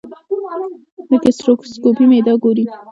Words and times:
د 1.09 1.11
ګیسټروسکوپي 1.23 2.05
معده 2.09 2.33
ګوري. 2.43 2.63